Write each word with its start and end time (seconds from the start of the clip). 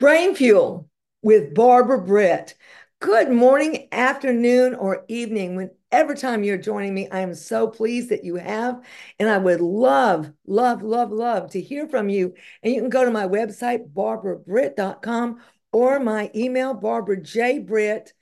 Brain 0.00 0.34
Fuel 0.34 0.88
with 1.20 1.52
Barbara 1.52 2.00
Britt. 2.00 2.54
Good 3.00 3.30
morning, 3.30 3.86
afternoon, 3.92 4.74
or 4.74 5.04
evening, 5.08 5.56
whenever 5.56 6.14
time 6.14 6.42
you're 6.42 6.56
joining 6.56 6.94
me. 6.94 7.06
I 7.10 7.20
am 7.20 7.34
so 7.34 7.68
pleased 7.68 8.08
that 8.08 8.24
you 8.24 8.36
have, 8.36 8.82
and 9.18 9.28
I 9.28 9.36
would 9.36 9.60
love, 9.60 10.32
love, 10.46 10.80
love, 10.80 11.12
love 11.12 11.50
to 11.50 11.60
hear 11.60 11.86
from 11.86 12.08
you. 12.08 12.32
And 12.62 12.72
you 12.72 12.80
can 12.80 12.88
go 12.88 13.04
to 13.04 13.10
my 13.10 13.28
website, 13.28 13.92
barbarabritt.com, 13.92 15.40
or 15.70 16.00
my 16.00 16.30
email, 16.34 16.74
barbarajbritt 16.74 18.12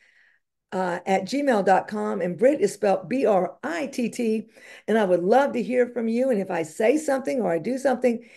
uh, 0.72 0.98
at 1.06 1.26
gmail.com. 1.26 2.20
And 2.20 2.36
Britt 2.36 2.60
is 2.60 2.74
spelled 2.74 3.08
B 3.08 3.24
R 3.24 3.56
I 3.62 3.86
T 3.86 4.08
T. 4.08 4.48
And 4.88 4.98
I 4.98 5.04
would 5.04 5.22
love 5.22 5.52
to 5.52 5.62
hear 5.62 5.86
from 5.86 6.08
you. 6.08 6.30
And 6.30 6.40
if 6.40 6.50
I 6.50 6.64
say 6.64 6.96
something 6.96 7.40
or 7.40 7.52
I 7.52 7.60
do 7.60 7.78
something, 7.78 8.28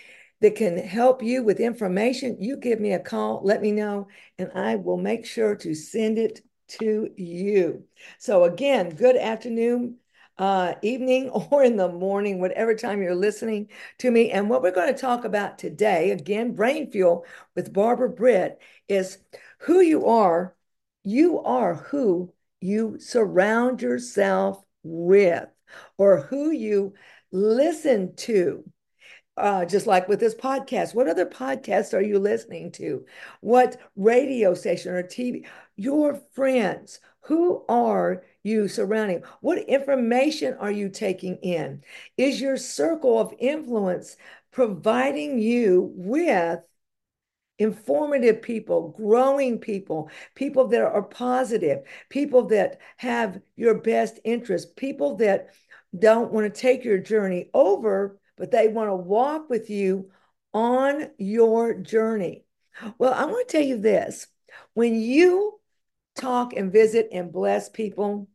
that 0.41 0.55
can 0.55 0.77
help 0.77 1.23
you 1.23 1.43
with 1.43 1.59
information, 1.59 2.37
you 2.39 2.57
give 2.57 2.79
me 2.79 2.93
a 2.93 2.99
call, 2.99 3.41
let 3.43 3.61
me 3.61 3.71
know, 3.71 4.07
and 4.37 4.51
I 4.53 4.75
will 4.75 4.97
make 4.97 5.25
sure 5.25 5.55
to 5.57 5.73
send 5.75 6.17
it 6.17 6.41
to 6.79 7.11
you. 7.15 7.85
So, 8.17 8.43
again, 8.43 8.89
good 8.95 9.15
afternoon, 9.15 9.97
uh, 10.39 10.73
evening, 10.81 11.29
or 11.51 11.63
in 11.63 11.77
the 11.77 11.89
morning, 11.89 12.39
whatever 12.39 12.73
time 12.73 13.01
you're 13.01 13.15
listening 13.15 13.69
to 13.99 14.09
me. 14.09 14.31
And 14.31 14.49
what 14.49 14.63
we're 14.63 14.71
going 14.71 14.93
to 14.93 14.99
talk 14.99 15.25
about 15.25 15.59
today, 15.59 16.11
again, 16.11 16.55
Brain 16.55 16.91
Fuel 16.91 17.25
with 17.55 17.71
Barbara 17.71 18.09
Britt, 18.09 18.59
is 18.87 19.19
who 19.59 19.79
you 19.79 20.07
are. 20.07 20.55
You 21.03 21.39
are 21.41 21.75
who 21.75 22.33
you 22.59 22.99
surround 22.99 23.81
yourself 23.81 24.63
with, 24.83 25.47
or 25.97 26.21
who 26.21 26.51
you 26.51 26.93
listen 27.31 28.15
to 28.15 28.63
uh, 29.41 29.65
just 29.65 29.87
like 29.87 30.07
with 30.07 30.19
this 30.19 30.35
podcast. 30.35 30.93
What 30.93 31.07
other 31.07 31.25
podcasts 31.25 31.93
are 31.93 32.01
you 32.01 32.19
listening 32.19 32.71
to? 32.73 33.05
What 33.41 33.79
radio 33.95 34.53
station 34.53 34.93
or 34.93 35.03
TV? 35.03 35.45
Your 35.75 36.21
friends. 36.33 36.99
Who 37.25 37.65
are 37.69 38.23
you 38.43 38.67
surrounding? 38.67 39.23
What 39.41 39.59
information 39.59 40.55
are 40.59 40.71
you 40.71 40.89
taking 40.89 41.37
in? 41.37 41.83
Is 42.17 42.41
your 42.41 42.57
circle 42.57 43.19
of 43.19 43.33
influence 43.39 44.15
providing 44.51 45.39
you 45.39 45.91
with 45.95 46.59
informative 47.59 48.41
people, 48.41 48.89
growing 48.89 49.59
people, 49.59 50.09
people 50.35 50.67
that 50.67 50.81
are 50.81 51.03
positive, 51.03 51.83
people 52.09 52.47
that 52.47 52.79
have 52.97 53.39
your 53.55 53.75
best 53.75 54.19
interest, 54.23 54.75
people 54.75 55.15
that 55.17 55.49
don't 55.97 56.31
want 56.31 56.51
to 56.51 56.61
take 56.61 56.83
your 56.83 56.97
journey 56.97 57.49
over 57.53 58.19
but 58.37 58.51
they 58.51 58.67
want 58.67 58.89
to 58.89 58.95
walk 58.95 59.49
with 59.49 59.69
you 59.69 60.11
on 60.53 61.09
your 61.17 61.73
journey. 61.73 62.45
Well, 62.97 63.13
I 63.13 63.25
want 63.25 63.47
to 63.47 63.51
tell 63.57 63.65
you 63.65 63.77
this 63.77 64.27
when 64.73 64.95
you 64.95 65.59
talk 66.15 66.53
and 66.53 66.71
visit 66.71 67.09
and 67.11 67.31
bless 67.31 67.69
people, 67.69 68.27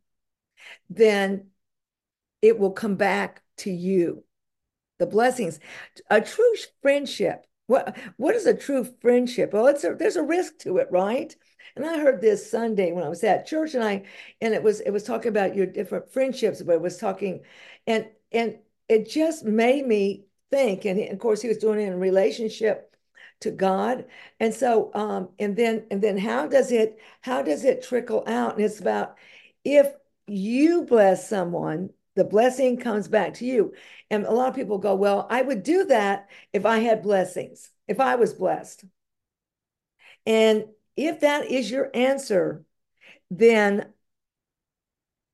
then 0.89 1.49
it 2.43 2.59
will 2.59 2.73
come 2.73 2.97
back 2.97 3.43
to 3.59 3.71
you. 3.71 4.25
The 4.99 5.07
blessings, 5.07 5.61
a 6.11 6.21
true 6.21 6.55
friendship. 6.81 7.47
What 7.67 7.97
what 8.17 8.35
is 8.35 8.47
a 8.47 8.55
true 8.55 8.87
friendship? 9.01 9.53
Well, 9.53 9.67
it's 9.67 9.85
a, 9.85 9.95
there's 9.95 10.17
a 10.17 10.23
risk 10.23 10.59
to 10.61 10.79
it, 10.79 10.89
right? 10.91 11.35
And 11.75 11.85
I 11.85 11.99
heard 11.99 12.21
this 12.21 12.51
Sunday 12.51 12.93
when 12.93 13.05
I 13.05 13.09
was 13.09 13.25
at 13.25 13.47
church, 13.47 13.75
and 13.75 13.85
I 13.85 14.05
and 14.41 14.55
it 14.55 14.63
was 14.63 14.81
it 14.81 14.91
was 14.91 15.03
talking 15.03 15.29
about 15.29 15.55
your 15.55 15.67
different 15.67 16.13
friendships, 16.13 16.63
but 16.63 16.77
it 16.77 16.81
was 16.81 16.97
talking, 16.97 17.43
and 17.87 18.07
and 18.33 18.59
it 18.89 19.09
just 19.09 19.45
made 19.45 19.87
me 19.87 20.25
think. 20.51 20.85
And 20.85 21.01
of 21.01 21.19
course, 21.19 21.43
he 21.43 21.49
was 21.49 21.59
doing 21.59 21.81
it 21.81 21.89
in 21.89 22.01
relationship 22.01 22.97
to 23.41 23.51
God. 23.51 24.07
And 24.41 24.55
so, 24.55 24.91
um, 24.95 25.29
and 25.39 25.57
then, 25.57 25.87
and 25.91 26.01
then 26.03 26.19
how 26.19 26.47
does 26.47 26.73
it, 26.73 26.99
how 27.21 27.43
does 27.43 27.65
it 27.65 27.83
trickle 27.83 28.25
out? 28.27 28.57
And 28.57 28.65
it's 28.65 28.81
about 28.81 29.17
if 29.65 29.93
you 30.27 30.85
bless 30.85 31.29
someone, 31.29 31.91
the 32.15 32.25
blessing 32.25 32.79
comes 32.79 33.09
back 33.09 33.35
to 33.35 33.45
you. 33.45 33.75
And 34.11 34.25
a 34.25 34.33
lot 34.33 34.49
of 34.49 34.55
people 34.55 34.79
go, 34.79 34.95
well, 34.95 35.27
I 35.29 35.43
would 35.43 35.63
do 35.63 35.85
that 35.87 36.31
if 36.53 36.65
I 36.65 36.79
had 36.79 37.03
blessings, 37.03 37.71
if 37.89 38.01
I 38.01 38.15
was 38.15 38.33
blessed. 38.33 38.85
And 40.25 40.65
if 40.97 41.21
that 41.21 41.51
is 41.51 41.71
your 41.71 41.91
answer, 41.93 42.65
then 43.31 43.93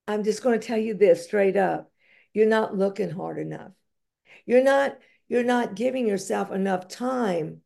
I'm 0.08 0.24
just 0.24 0.42
going 0.42 0.58
to 0.58 0.66
tell 0.66 0.78
you 0.78 0.94
this 0.94 1.24
straight 1.24 1.56
up 1.56 1.91
you're 2.32 2.47
not 2.47 2.76
looking 2.76 3.10
hard 3.10 3.38
enough. 3.38 3.72
You're 4.47 4.65
not 4.65 4.98
you're 5.28 5.44
not 5.44 5.75
giving 5.75 6.06
yourself 6.06 6.50
enough 6.50 6.88
time 6.88 7.62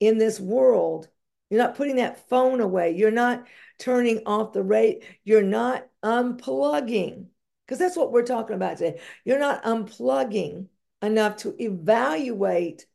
in 0.00 0.18
this 0.18 0.40
world. 0.40 1.08
You're 1.50 1.62
not 1.62 1.76
putting 1.76 1.96
that 1.96 2.28
phone 2.28 2.60
away. 2.60 2.92
You're 2.96 3.12
not 3.12 3.46
turning 3.78 4.22
off 4.26 4.52
the 4.52 4.62
rate. 4.62 5.04
You're 5.22 5.42
not 5.42 5.86
unplugging 6.02 7.26
because 7.64 7.78
that's 7.78 7.96
what 7.96 8.12
we're 8.12 8.24
talking 8.24 8.56
about 8.56 8.78
today. 8.78 9.00
You're 9.24 9.38
not 9.38 9.62
unplugging 9.64 10.66
enough 11.02 11.36
to 11.38 11.54
evaluate 11.62 12.86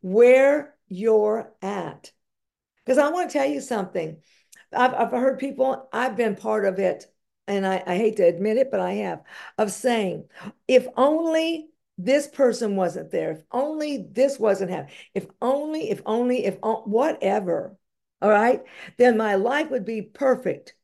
where 0.00 0.74
you're 0.88 1.52
at. 1.62 2.12
Because 2.84 2.98
I 2.98 3.10
want 3.10 3.30
to 3.30 3.38
tell 3.38 3.48
you 3.48 3.60
something. 3.60 4.18
I've, 4.72 4.94
I've 4.94 5.10
heard 5.10 5.38
people, 5.38 5.88
I've 5.92 6.16
been 6.16 6.36
part 6.36 6.64
of 6.64 6.78
it 6.78 7.06
and 7.48 7.66
I, 7.66 7.82
I 7.86 7.96
hate 7.96 8.16
to 8.18 8.26
admit 8.26 8.58
it, 8.58 8.70
but 8.70 8.80
I 8.80 8.92
have, 8.94 9.22
of 9.56 9.72
saying, 9.72 10.28
if 10.68 10.86
only 10.96 11.70
this 11.96 12.28
person 12.28 12.76
wasn't 12.76 13.10
there, 13.10 13.32
if 13.32 13.42
only 13.50 14.06
this 14.12 14.38
wasn't 14.38 14.70
happening, 14.70 14.94
if 15.14 15.26
only, 15.42 15.90
if 15.90 16.00
only, 16.06 16.44
if 16.44 16.58
whatever, 16.62 17.76
all 18.22 18.30
right, 18.30 18.62
then 18.98 19.16
my 19.16 19.36
life 19.36 19.70
would 19.70 19.84
be 19.84 20.02
perfect. 20.02 20.74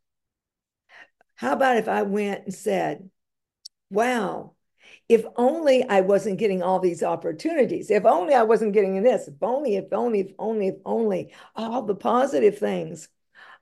How 1.37 1.53
about 1.53 1.77
if 1.77 1.89
I 1.89 2.03
went 2.03 2.45
and 2.45 2.55
said, 2.55 3.11
wow, 3.91 4.55
if 5.09 5.25
only 5.37 5.85
I 5.87 6.01
wasn't 6.01 6.39
getting 6.39 6.63
all 6.63 6.81
these 6.81 7.03
opportunities, 7.03 7.91
if 7.91 8.05
only 8.07 8.35
I 8.35 8.45
wasn't 8.45 8.73
getting 8.73 9.03
this, 9.03 9.29
if 9.29 9.35
only, 9.43 9.77
if 9.77 9.93
only, 9.93 10.21
if 10.21 10.33
only, 10.39 10.69
if 10.69 10.77
only, 10.85 11.35
all 11.55 11.83
the 11.83 11.95
positive 11.95 12.59
things, 12.59 13.09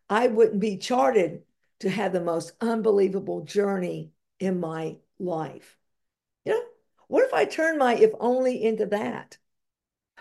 I 0.09 0.29
wouldn't 0.29 0.61
be 0.61 0.77
charted 0.77 1.43
to 1.83 1.91
have 1.91 2.13
the 2.13 2.21
most 2.21 2.53
unbelievable 2.61 3.43
journey 3.43 4.13
in 4.39 4.61
my 4.61 4.97
life. 5.19 5.77
You 6.45 6.53
know, 6.53 6.63
what 7.09 7.25
if 7.25 7.35
I 7.35 7.45
turn 7.45 7.77
my 7.79 7.97
if 7.97 8.13
only 8.21 8.63
into 8.63 8.87
that? 8.87 9.37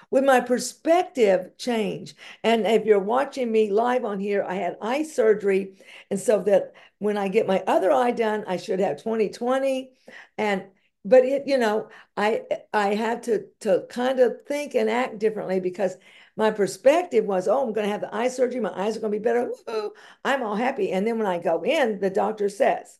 With 0.10 0.24
my 0.24 0.40
perspective 0.40 1.58
change. 1.58 2.16
And 2.44 2.66
if 2.66 2.86
you're 2.86 3.00
watching 3.00 3.52
me 3.52 3.72
live 3.72 4.04
on 4.04 4.20
here, 4.20 4.44
I 4.44 4.56
had 4.56 4.78
eye 4.82 5.04
surgery. 5.04 5.78
And 6.10 6.20
so 6.20 6.42
that 6.44 6.74
when 6.98 7.18
I 7.18 7.28
get 7.28 7.48
my 7.48 7.64
other 7.68 7.92
eye 7.92 8.12
done, 8.12 8.44
I 8.48 8.58
should 8.58 8.80
have 8.80 8.98
2020. 8.98 9.92
And 10.40 10.66
but 11.06 11.26
it, 11.26 11.44
you 11.48 11.60
know, 11.60 11.90
I 12.18 12.42
I 12.74 12.96
have 12.96 13.22
to 13.22 13.46
to 13.62 13.86
kind 13.90 14.20
of 14.20 14.46
think 14.48 14.74
and 14.74 14.90
act 14.90 15.20
differently 15.20 15.60
because 15.60 15.96
my 16.42 16.50
perspective 16.50 17.24
was, 17.24 17.48
oh, 17.48 17.62
I'm 17.62 17.72
going 17.72 17.86
to 17.86 17.92
have 17.92 18.02
the 18.02 18.14
eye 18.14 18.28
surgery. 18.28 18.60
My 18.60 18.74
eyes 18.74 18.98
are 18.98 19.00
going 19.00 19.14
to 19.14 19.20
be 19.20 19.24
better. 19.24 19.46
Woo-hoo. 19.46 19.94
I'm 20.26 20.42
all 20.42 20.56
happy. 20.56 20.92
And 20.92 21.06
then 21.06 21.20
when 21.20 21.28
I 21.28 21.38
go 21.38 21.62
in, 21.64 22.00
the 22.00 22.10
doctor 22.10 22.50
says, 22.50 22.98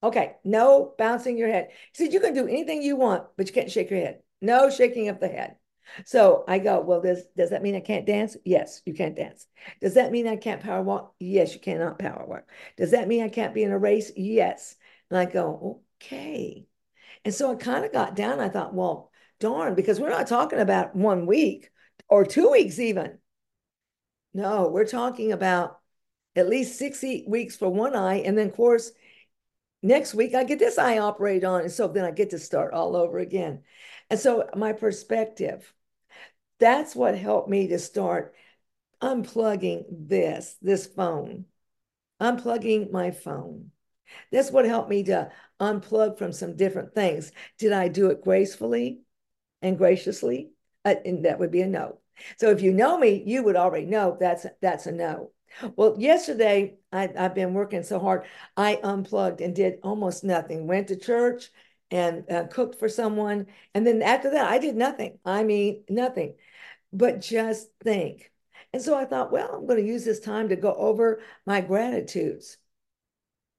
okay, 0.00 0.36
no 0.44 0.94
bouncing 0.96 1.36
your 1.36 1.48
head. 1.48 1.70
He 1.92 2.04
said, 2.04 2.12
you 2.12 2.20
can 2.20 2.34
do 2.34 2.46
anything 2.46 2.82
you 2.82 2.94
want, 2.94 3.24
but 3.36 3.48
you 3.48 3.52
can't 3.52 3.68
shake 3.68 3.90
your 3.90 3.98
head. 3.98 4.20
No 4.40 4.70
shaking 4.70 5.08
of 5.08 5.18
the 5.18 5.26
head. 5.26 5.56
So 6.06 6.44
I 6.46 6.60
go, 6.60 6.82
well, 6.82 7.00
does, 7.00 7.24
does 7.36 7.50
that 7.50 7.64
mean 7.64 7.74
I 7.74 7.80
can't 7.80 8.06
dance? 8.06 8.36
Yes, 8.44 8.80
you 8.86 8.94
can't 8.94 9.16
dance. 9.16 9.48
Does 9.80 9.94
that 9.94 10.12
mean 10.12 10.28
I 10.28 10.36
can't 10.36 10.62
power 10.62 10.80
walk? 10.80 11.14
Yes, 11.18 11.52
you 11.52 11.58
cannot 11.58 11.98
power 11.98 12.24
walk. 12.24 12.44
Does 12.76 12.92
that 12.92 13.08
mean 13.08 13.24
I 13.24 13.28
can't 13.28 13.54
be 13.54 13.64
in 13.64 13.72
a 13.72 13.78
race? 13.78 14.12
Yes. 14.14 14.76
And 15.10 15.18
I 15.18 15.24
go, 15.24 15.80
okay. 16.00 16.68
And 17.24 17.34
so 17.34 17.50
I 17.50 17.56
kind 17.56 17.84
of 17.84 17.92
got 17.92 18.14
down. 18.14 18.38
I 18.38 18.50
thought, 18.50 18.72
well, 18.72 19.10
darn, 19.40 19.74
because 19.74 19.98
we're 19.98 20.10
not 20.10 20.28
talking 20.28 20.60
about 20.60 20.94
one 20.94 21.26
week 21.26 21.72
or 22.08 22.24
two 22.24 22.50
weeks 22.50 22.78
even. 22.78 23.18
No, 24.32 24.68
we're 24.68 24.86
talking 24.86 25.32
about 25.32 25.78
at 26.36 26.48
least 26.48 26.78
60 26.78 27.24
weeks 27.28 27.56
for 27.56 27.68
one 27.68 27.94
eye. 27.94 28.16
And 28.16 28.36
then, 28.36 28.48
of 28.48 28.56
course, 28.56 28.90
next 29.82 30.14
week 30.14 30.34
I 30.34 30.44
get 30.44 30.58
this 30.58 30.78
eye 30.78 30.98
operated 30.98 31.44
on. 31.44 31.62
And 31.62 31.72
so 31.72 31.88
then 31.88 32.04
I 32.04 32.10
get 32.10 32.30
to 32.30 32.38
start 32.38 32.74
all 32.74 32.96
over 32.96 33.18
again. 33.18 33.62
And 34.10 34.18
so 34.18 34.48
my 34.56 34.72
perspective, 34.72 35.72
that's 36.58 36.94
what 36.96 37.16
helped 37.16 37.48
me 37.48 37.68
to 37.68 37.78
start 37.78 38.34
unplugging 39.00 39.84
this, 39.90 40.56
this 40.60 40.86
phone, 40.86 41.44
unplugging 42.20 42.90
my 42.90 43.10
phone. 43.10 43.70
That's 44.30 44.50
what 44.50 44.64
helped 44.64 44.90
me 44.90 45.04
to 45.04 45.30
unplug 45.60 46.18
from 46.18 46.32
some 46.32 46.56
different 46.56 46.94
things. 46.94 47.32
Did 47.58 47.72
I 47.72 47.88
do 47.88 48.10
it 48.10 48.22
gracefully 48.22 49.00
and 49.62 49.78
graciously? 49.78 50.50
Uh, 50.84 50.94
and 51.04 51.24
that 51.24 51.38
would 51.38 51.50
be 51.50 51.62
a 51.62 51.66
no. 51.66 51.98
So 52.38 52.50
if 52.50 52.62
you 52.62 52.72
know 52.72 52.98
me, 52.98 53.22
you 53.26 53.42
would 53.42 53.56
already 53.56 53.86
know 53.86 54.16
that's 54.20 54.46
that's 54.60 54.86
a 54.86 54.92
no. 54.92 55.30
Well, 55.76 55.94
yesterday 55.98 56.76
I, 56.92 57.10
I've 57.16 57.34
been 57.34 57.54
working 57.54 57.82
so 57.84 57.98
hard. 58.00 58.24
I 58.56 58.80
unplugged 58.82 59.40
and 59.40 59.54
did 59.54 59.78
almost 59.82 60.24
nothing. 60.24 60.66
Went 60.66 60.88
to 60.88 60.96
church 60.96 61.50
and 61.90 62.28
uh, 62.30 62.46
cooked 62.48 62.78
for 62.78 62.88
someone, 62.88 63.46
and 63.74 63.86
then 63.86 64.02
after 64.02 64.30
that, 64.30 64.50
I 64.50 64.58
did 64.58 64.74
nothing. 64.76 65.18
I 65.24 65.44
mean, 65.44 65.84
nothing. 65.88 66.34
But 66.92 67.20
just 67.20 67.68
think, 67.82 68.32
And 68.72 68.82
so 68.82 68.96
I 68.96 69.04
thought, 69.04 69.32
well, 69.32 69.50
I'm 69.54 69.66
going 69.66 69.80
to 69.80 69.86
use 69.86 70.04
this 70.04 70.20
time 70.20 70.48
to 70.50 70.56
go 70.56 70.74
over 70.74 71.20
my 71.46 71.60
gratitudes. 71.60 72.56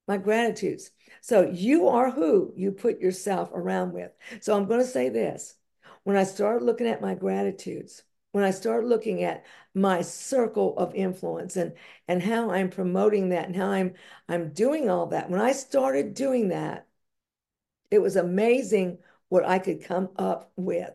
My 0.07 0.17
gratitudes. 0.17 0.91
So 1.21 1.41
you 1.49 1.87
are 1.89 2.11
who 2.11 2.53
you 2.55 2.71
put 2.71 2.99
yourself 2.99 3.51
around 3.53 3.93
with. 3.93 4.11
So 4.41 4.55
I'm 4.55 4.65
going 4.65 4.79
to 4.79 4.85
say 4.85 5.09
this. 5.09 5.55
When 6.05 6.15
I 6.17 6.23
start 6.23 6.63
looking 6.63 6.87
at 6.87 7.01
my 7.01 7.15
gratitudes, 7.15 8.03
when 8.31 8.43
I 8.43 8.51
start 8.51 8.85
looking 8.85 9.23
at 9.23 9.43
my 9.73 10.01
circle 10.01 10.77
of 10.77 10.95
influence 10.95 11.57
and 11.57 11.73
and 12.07 12.21
how 12.23 12.51
I'm 12.51 12.69
promoting 12.69 13.29
that 13.29 13.47
and 13.47 13.55
how 13.55 13.71
I'm 13.71 13.95
I'm 14.29 14.53
doing 14.53 14.89
all 14.89 15.07
that. 15.07 15.29
When 15.29 15.41
I 15.41 15.51
started 15.51 16.13
doing 16.13 16.49
that, 16.49 16.87
it 17.91 17.99
was 17.99 18.15
amazing 18.15 18.99
what 19.29 19.45
I 19.45 19.59
could 19.59 19.83
come 19.83 20.09
up 20.17 20.51
with. 20.55 20.91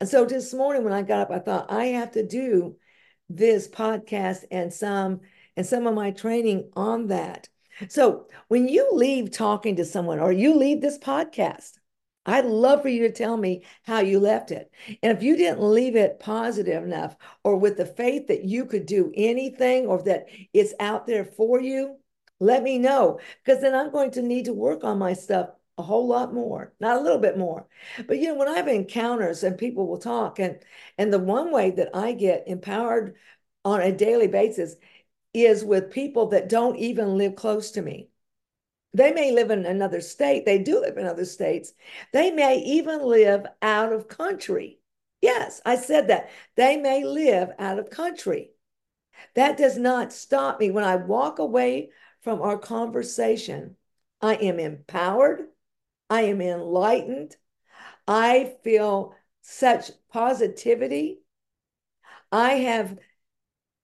And 0.00 0.08
so 0.08 0.24
this 0.24 0.54
morning 0.54 0.84
when 0.84 0.92
I 0.92 1.02
got 1.02 1.22
up, 1.22 1.30
I 1.30 1.38
thought 1.40 1.72
I 1.72 1.86
have 1.86 2.12
to 2.12 2.26
do 2.26 2.76
this 3.28 3.68
podcast 3.68 4.44
and 4.50 4.72
some 4.72 5.22
and 5.56 5.66
some 5.66 5.86
of 5.86 5.94
my 5.94 6.12
training 6.12 6.70
on 6.74 7.08
that. 7.08 7.48
So 7.88 8.28
when 8.48 8.68
you 8.68 8.88
leave 8.92 9.32
talking 9.32 9.76
to 9.76 9.84
someone 9.84 10.20
or 10.20 10.30
you 10.30 10.54
leave 10.54 10.80
this 10.80 10.98
podcast, 10.98 11.72
I'd 12.26 12.46
love 12.46 12.82
for 12.82 12.88
you 12.88 13.02
to 13.02 13.12
tell 13.12 13.36
me 13.36 13.64
how 13.82 14.00
you 14.00 14.18
left 14.20 14.50
it. 14.50 14.70
And 15.02 15.16
if 15.16 15.22
you 15.22 15.36
didn't 15.36 15.62
leave 15.62 15.96
it 15.96 16.20
positive 16.20 16.82
enough 16.82 17.16
or 17.42 17.56
with 17.56 17.76
the 17.76 17.86
faith 17.86 18.28
that 18.28 18.44
you 18.44 18.66
could 18.66 18.86
do 18.86 19.12
anything 19.14 19.86
or 19.86 20.02
that 20.02 20.26
it's 20.52 20.74
out 20.80 21.06
there 21.06 21.24
for 21.24 21.60
you, 21.60 21.96
let 22.40 22.62
me 22.62 22.78
know 22.78 23.20
because 23.44 23.60
then 23.60 23.74
I'm 23.74 23.92
going 23.92 24.10
to 24.12 24.22
need 24.22 24.46
to 24.46 24.52
work 24.52 24.84
on 24.84 24.98
my 24.98 25.12
stuff 25.12 25.50
a 25.76 25.82
whole 25.82 26.06
lot 26.06 26.32
more, 26.32 26.72
not 26.80 26.98
a 26.98 27.00
little 27.00 27.18
bit 27.18 27.36
more. 27.36 27.66
But 28.06 28.18
you 28.18 28.28
know, 28.28 28.34
when 28.36 28.48
I 28.48 28.56
have 28.56 28.68
encounters 28.68 29.42
and 29.42 29.58
people 29.58 29.86
will 29.86 29.98
talk, 29.98 30.38
and 30.38 30.58
and 30.98 31.12
the 31.12 31.18
one 31.18 31.50
way 31.52 31.70
that 31.72 31.90
I 31.94 32.12
get 32.12 32.44
empowered 32.46 33.16
on 33.64 33.80
a 33.80 33.92
daily 33.92 34.28
basis 34.28 34.76
is 35.32 35.64
with 35.64 35.90
people 35.90 36.28
that 36.28 36.48
don't 36.48 36.76
even 36.76 37.18
live 37.18 37.34
close 37.34 37.72
to 37.72 37.82
me. 37.82 38.08
They 38.94 39.12
may 39.12 39.32
live 39.32 39.50
in 39.50 39.66
another 39.66 40.00
state. 40.00 40.44
They 40.44 40.58
do 40.58 40.80
live 40.80 40.96
in 40.96 41.06
other 41.06 41.24
states. 41.24 41.72
They 42.12 42.30
may 42.30 42.58
even 42.60 43.02
live 43.02 43.44
out 43.60 43.92
of 43.92 44.08
country. 44.08 44.78
Yes, 45.20 45.60
I 45.66 45.76
said 45.76 46.08
that. 46.08 46.30
They 46.54 46.76
may 46.76 47.04
live 47.04 47.50
out 47.58 47.78
of 47.78 47.90
country. 47.90 48.52
That 49.34 49.56
does 49.56 49.76
not 49.76 50.12
stop 50.12 50.60
me. 50.60 50.70
When 50.70 50.84
I 50.84 50.96
walk 50.96 51.38
away 51.40 51.90
from 52.20 52.40
our 52.40 52.58
conversation, 52.58 53.76
I 54.20 54.36
am 54.36 54.60
empowered. 54.60 55.48
I 56.08 56.22
am 56.22 56.40
enlightened. 56.40 57.36
I 58.06 58.54
feel 58.62 59.14
such 59.42 59.90
positivity. 60.12 61.20
I 62.30 62.54
have 62.54 62.98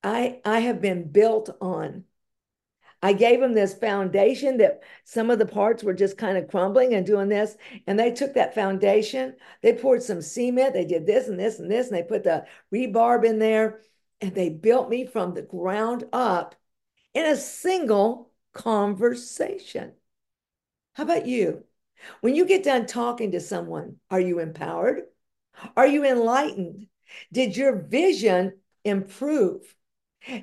I 0.02 0.40
I 0.44 0.60
have 0.60 0.80
been 0.80 1.10
built 1.10 1.50
on. 1.60 2.04
I 3.02 3.14
gave 3.14 3.40
them 3.40 3.54
this 3.54 3.72
foundation 3.72 4.58
that 4.58 4.82
some 5.04 5.30
of 5.30 5.38
the 5.38 5.46
parts 5.46 5.82
were 5.82 5.94
just 5.94 6.18
kind 6.18 6.36
of 6.36 6.48
crumbling 6.48 6.92
and 6.92 7.06
doing 7.06 7.28
this. 7.28 7.56
And 7.86 7.98
they 7.98 8.12
took 8.12 8.34
that 8.34 8.54
foundation, 8.54 9.36
they 9.62 9.72
poured 9.72 10.02
some 10.02 10.20
cement, 10.20 10.74
they 10.74 10.84
did 10.84 11.06
this 11.06 11.26
and 11.26 11.40
this 11.40 11.58
and 11.58 11.70
this, 11.70 11.88
and 11.88 11.96
they 11.96 12.02
put 12.02 12.24
the 12.24 12.46
rebarb 12.72 13.24
in 13.24 13.38
there, 13.38 13.80
and 14.20 14.34
they 14.34 14.50
built 14.50 14.90
me 14.90 15.06
from 15.06 15.32
the 15.32 15.42
ground 15.42 16.04
up 16.12 16.54
in 17.14 17.24
a 17.24 17.36
single 17.36 18.30
conversation. 18.52 19.92
How 20.94 21.04
about 21.04 21.26
you? 21.26 21.64
When 22.20 22.34
you 22.34 22.46
get 22.46 22.64
done 22.64 22.86
talking 22.86 23.32
to 23.32 23.40
someone, 23.40 23.96
are 24.10 24.20
you 24.20 24.40
empowered? 24.40 25.04
Are 25.76 25.86
you 25.86 26.04
enlightened? 26.04 26.86
Did 27.32 27.56
your 27.56 27.76
vision 27.76 28.58
improve? 28.84 29.74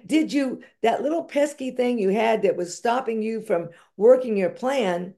Did 0.06 0.34
you, 0.34 0.64
that 0.82 1.04
little 1.04 1.24
pesky 1.24 1.72
thing 1.72 2.00
you 2.00 2.10
had 2.10 2.42
that 2.42 2.58
was 2.58 2.76
stopping 2.76 3.22
you 3.22 3.42
from 3.42 3.70
working 3.96 4.38
your 4.38 4.50
plan, 4.50 5.14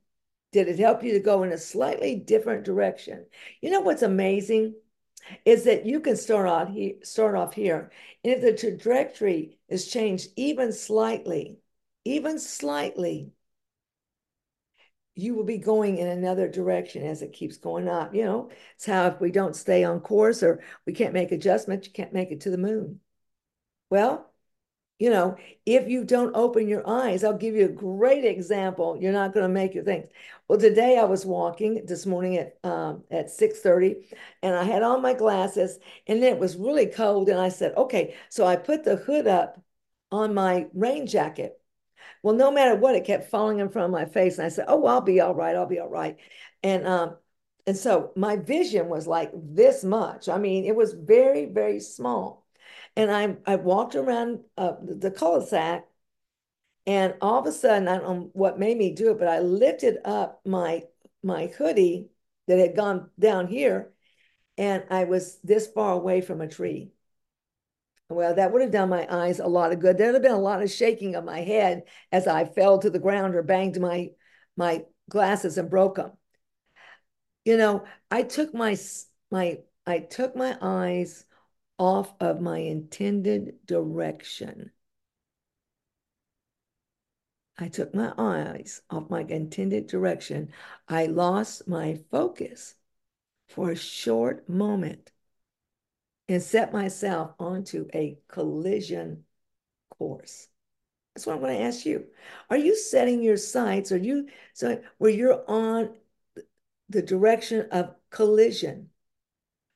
did 0.52 0.68
it 0.68 0.80
help 0.80 1.04
you 1.04 1.14
to 1.14 1.20
go 1.20 1.44
in 1.44 1.52
a 1.52 1.58
slightly 1.58 2.16
different 2.16 2.66
direction? 2.66 3.26
You 3.62 3.72
know 3.72 3.82
what's 3.82 4.02
amazing 4.02 4.76
is 5.46 5.66
that 5.66 5.86
you 5.86 6.00
can 6.00 6.16
start 6.16 6.48
off 6.48 6.70
here, 6.70 6.96
start 7.04 7.36
off 7.36 7.54
here, 7.54 7.92
and 8.24 8.34
if 8.34 8.42
the 8.42 8.54
trajectory 8.54 9.60
is 9.68 9.88
changed 9.88 10.30
even 10.36 10.74
slightly, 10.74 11.60
even 12.06 12.40
slightly, 12.40 13.32
you 15.16 15.36
will 15.36 15.44
be 15.44 15.58
going 15.58 15.98
in 15.98 16.08
another 16.08 16.48
direction 16.48 17.06
as 17.06 17.22
it 17.22 17.34
keeps 17.34 17.58
going 17.58 17.88
up. 17.88 18.16
You 18.16 18.24
know, 18.24 18.50
it's 18.76 18.86
how 18.86 19.08
if 19.08 19.20
we 19.20 19.32
don't 19.32 19.56
stay 19.56 19.84
on 19.84 20.00
course 20.00 20.42
or 20.42 20.62
we 20.86 20.94
can't 20.94 21.14
make 21.14 21.32
adjustments, 21.32 21.88
you 21.88 21.94
can't 21.94 22.14
make 22.14 22.32
it 22.32 22.42
to 22.42 22.50
the 22.50 22.58
moon. 22.58 23.02
Well, 23.90 24.32
you 25.00 25.10
know, 25.10 25.38
if 25.66 25.88
you 25.90 26.04
don't 26.04 26.36
open 26.36 26.68
your 26.68 26.88
eyes, 26.88 27.24
I'll 27.24 27.38
give 27.38 27.56
you 27.56 27.66
a 27.66 27.70
great 27.70 28.26
example. 28.26 28.98
You're 29.00 29.14
not 29.14 29.34
going 29.34 29.46
to 29.46 29.50
make 29.54 29.74
your 29.74 29.84
things. 29.86 30.10
Well, 30.48 30.60
today 30.60 30.98
I 31.00 31.06
was 31.06 31.26
walking 31.26 31.86
this 31.86 32.06
morning 32.06 32.38
at 32.38 32.58
um, 32.64 33.04
at 33.12 33.30
6:30 33.32 34.08
and 34.44 34.56
I 34.56 34.64
had 34.64 34.84
on 34.84 35.02
my 35.02 35.14
glasses 35.14 35.80
and 36.08 36.24
it 36.24 36.38
was 36.40 36.58
really 36.58 36.88
cold 36.88 37.30
and 37.30 37.40
I 37.40 37.50
said, 37.50 37.76
"Okay." 37.78 38.16
So 38.30 38.46
I 38.46 38.56
put 38.58 38.84
the 38.84 38.98
hood 38.98 39.28
up 39.28 39.62
on 40.12 40.34
my 40.34 40.68
rain 40.74 41.08
jacket. 41.08 41.60
Well, 42.24 42.36
no 42.36 42.52
matter 42.52 42.76
what, 42.76 42.96
it 42.96 43.06
kept 43.06 43.30
falling 43.30 43.60
in 43.60 43.70
front 43.70 43.86
of 43.88 43.92
my 43.92 44.06
face 44.06 44.38
and 44.38 44.46
I 44.46 44.50
said, 44.50 44.66
"Oh, 44.68 44.86
I'll 44.86 45.02
be 45.02 45.20
all 45.22 45.36
right. 45.36 45.56
I'll 45.56 45.66
be 45.66 45.80
all 45.80 45.90
right." 45.90 46.18
And 46.64 46.88
um 46.88 47.18
and 47.68 47.78
so 47.78 48.12
my 48.16 48.36
vision 48.38 48.90
was 48.90 49.08
like 49.08 49.32
this 49.36 49.84
much. 49.84 50.30
I 50.30 50.38
mean, 50.38 50.66
it 50.66 50.76
was 50.76 50.94
very 50.94 51.46
very 51.46 51.80
small. 51.80 52.46
And 53.00 53.12
I, 53.12 53.38
I 53.46 53.56
walked 53.56 53.96
around 53.96 54.42
uh, 54.58 54.74
the 54.82 55.12
cul-de-sac 55.12 55.86
and 56.86 57.14
all 57.22 57.40
of 57.40 57.46
a 57.46 57.52
sudden, 57.52 57.88
I 57.88 57.98
don't 57.98 58.04
know 58.04 58.30
what 58.34 58.58
made 58.58 58.76
me 58.76 58.96
do 58.96 59.12
it, 59.12 59.20
but 59.20 59.28
I 59.28 59.40
lifted 59.40 60.00
up 60.04 60.42
my 60.44 60.84
my 61.22 61.46
hoodie 61.46 62.10
that 62.48 62.58
had 62.58 62.76
gone 62.76 63.12
down 63.20 63.48
here, 63.48 63.92
and 64.58 64.84
I 64.90 65.04
was 65.04 65.38
this 65.44 65.68
far 65.68 65.94
away 65.94 66.22
from 66.22 66.42
a 66.42 66.48
tree. 66.48 66.92
Well, 68.10 68.34
that 68.34 68.52
would 68.52 68.64
have 68.64 68.72
done 68.72 68.90
my 68.90 69.06
eyes 69.08 69.40
a 69.40 69.46
lot 69.46 69.72
of 69.72 69.80
good. 69.80 69.98
There'd 69.98 70.16
have 70.16 70.24
been 70.24 70.32
a 70.32 70.40
lot 70.40 70.64
of 70.64 70.72
shaking 70.72 71.14
of 71.16 71.24
my 71.24 71.42
head 71.42 71.84
as 72.12 72.26
I 72.26 72.46
fell 72.46 72.80
to 72.80 72.90
the 72.90 72.98
ground 72.98 73.36
or 73.36 73.44
banged 73.44 73.80
my 73.80 74.10
my 74.58 74.86
glasses 75.10 75.60
and 75.60 75.70
broke 75.70 75.98
them. 75.98 76.14
You 77.46 77.58
know, 77.58 77.86
I 78.10 78.24
took 78.24 78.54
my 78.54 78.76
my 79.30 79.60
I 79.86 80.00
took 80.00 80.36
my 80.36 80.58
eyes 80.60 81.24
off 81.80 82.14
of 82.20 82.42
my 82.42 82.60
intended 82.60 83.66
direction. 83.66 84.72
I 87.58 87.70
took 87.70 87.96
my 87.96 88.14
eyes 88.18 88.82
off 88.90 89.10
my 89.10 89.22
intended 89.22 89.88
direction. 89.88 90.52
I 90.88 91.08
lost 91.08 91.68
my 91.68 92.00
focus 92.12 92.76
for 93.48 93.72
a 93.72 93.76
short 93.76 94.48
moment 94.48 95.12
and 96.28 96.44
set 96.44 96.72
myself 96.72 97.32
onto 97.40 97.88
a 97.94 98.20
collision 98.28 99.26
course. 99.90 100.48
That's 101.14 101.26
what 101.26 101.34
I'm 101.34 101.42
going 101.42 101.58
to 101.58 101.64
ask 101.64 101.86
you. 101.86 102.06
Are 102.50 102.58
you 102.58 102.78
setting 102.78 103.22
your 103.22 103.36
sights? 103.36 103.92
Are 103.92 103.98
you 103.98 104.28
so 104.54 104.82
where 105.00 105.12
you're 105.12 105.44
on 105.50 105.96
the 106.88 107.02
direction 107.02 107.68
of 107.72 107.96
collision? 108.10 108.90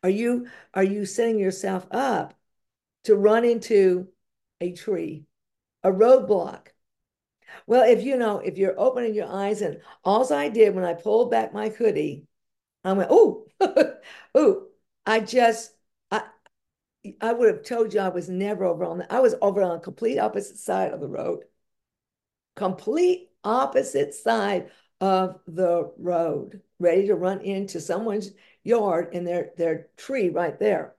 Are 0.03 0.09
you 0.09 0.47
are 0.73 0.83
you 0.83 1.05
setting 1.05 1.39
yourself 1.39 1.87
up 1.91 2.33
to 3.05 3.15
run 3.15 3.45
into 3.45 4.09
a 4.61 4.73
tree, 4.73 5.25
a 5.83 5.91
roadblock? 5.91 6.67
Well, 7.67 7.89
if 7.89 8.03
you 8.03 8.17
know, 8.17 8.39
if 8.39 8.57
you're 8.57 8.79
opening 8.79 9.13
your 9.13 9.27
eyes, 9.27 9.61
and 9.61 9.81
all 10.03 10.31
I 10.33 10.49
did 10.49 10.75
when 10.75 10.83
I 10.83 10.93
pulled 10.93 11.31
back 11.31 11.53
my 11.53 11.69
hoodie, 11.69 12.27
I 12.83 12.93
went, 12.93 13.09
oh, 13.11 13.47
oh, 14.35 14.67
I 15.05 15.19
just, 15.21 15.73
I, 16.11 16.23
I 17.21 17.33
would 17.33 17.49
have 17.49 17.63
told 17.63 17.93
you 17.93 17.99
I 18.01 18.09
was 18.09 18.29
never 18.29 18.65
over 18.65 18.85
on 18.85 18.99
the, 18.99 19.13
I 19.13 19.19
was 19.21 19.35
over 19.41 19.61
on 19.61 19.75
the 19.75 19.79
complete 19.79 20.19
opposite 20.19 20.57
side 20.57 20.93
of 20.93 20.99
the 21.01 21.07
road, 21.07 21.43
complete 22.55 23.29
opposite 23.43 24.13
side 24.13 24.71
of 25.01 25.39
the 25.47 25.91
road, 25.97 26.61
ready 26.79 27.07
to 27.07 27.15
run 27.15 27.41
into 27.41 27.79
someone's 27.81 28.31
yard 28.63 29.09
and 29.13 29.27
their, 29.27 29.51
their 29.57 29.87
tree 29.97 30.29
right 30.29 30.57
there. 30.59 30.95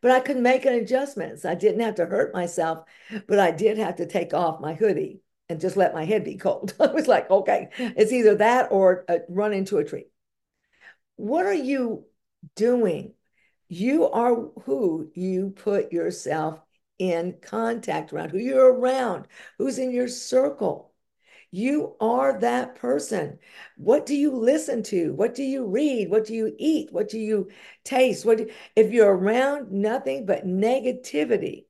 But 0.00 0.10
I 0.10 0.20
couldn't 0.20 0.42
make 0.42 0.66
any 0.66 0.80
adjustments. 0.80 1.44
I 1.44 1.54
didn't 1.54 1.80
have 1.80 1.94
to 1.96 2.06
hurt 2.06 2.34
myself, 2.34 2.84
but 3.26 3.38
I 3.38 3.50
did 3.50 3.78
have 3.78 3.96
to 3.96 4.06
take 4.06 4.34
off 4.34 4.60
my 4.60 4.74
hoodie 4.74 5.22
and 5.48 5.60
just 5.60 5.76
let 5.76 5.94
my 5.94 6.04
head 6.04 6.24
be 6.24 6.36
cold. 6.36 6.74
I 6.80 6.86
was 6.86 7.08
like, 7.08 7.30
okay, 7.30 7.68
it's 7.78 8.12
either 8.12 8.34
that 8.36 8.70
or 8.70 9.04
uh, 9.08 9.18
run 9.28 9.52
into 9.52 9.78
a 9.78 9.84
tree. 9.84 10.06
What 11.16 11.46
are 11.46 11.54
you 11.54 12.06
doing? 12.56 13.14
You 13.68 14.08
are 14.10 14.34
who 14.64 15.10
you 15.14 15.50
put 15.50 15.92
yourself 15.92 16.60
in 16.98 17.36
contact 17.42 18.12
around, 18.12 18.30
who 18.30 18.38
you're 18.38 18.72
around, 18.72 19.26
who's 19.58 19.78
in 19.78 19.90
your 19.90 20.08
circle. 20.08 20.92
You 21.54 21.94
are 22.00 22.40
that 22.40 22.74
person. 22.74 23.38
What 23.76 24.06
do 24.06 24.16
you 24.16 24.32
listen 24.32 24.82
to? 24.84 25.14
What 25.14 25.36
do 25.36 25.44
you 25.44 25.64
read? 25.64 26.10
What 26.10 26.24
do 26.26 26.34
you 26.34 26.52
eat? 26.58 26.92
What 26.92 27.08
do 27.08 27.16
you 27.16 27.48
taste? 27.84 28.26
What 28.26 28.38
do, 28.38 28.50
if 28.74 28.90
you're 28.92 29.16
around 29.16 29.70
nothing 29.70 30.26
but 30.26 30.44
negativity? 30.44 31.66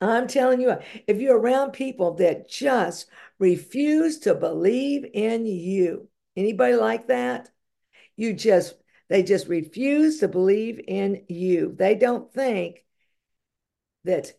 I'm 0.00 0.28
telling 0.28 0.62
you, 0.62 0.78
if 1.06 1.20
you're 1.20 1.38
around 1.38 1.72
people 1.72 2.14
that 2.14 2.48
just 2.48 3.06
refuse 3.38 4.20
to 4.20 4.34
believe 4.34 5.04
in 5.12 5.44
you, 5.44 6.08
anybody 6.34 6.76
like 6.76 7.08
that? 7.08 7.50
You 8.16 8.32
just 8.32 8.76
they 9.10 9.22
just 9.22 9.46
refuse 9.46 10.20
to 10.20 10.28
believe 10.28 10.80
in 10.88 11.26
you. 11.28 11.74
They 11.78 11.96
don't 11.96 12.32
think 12.32 12.82
that 14.04 14.32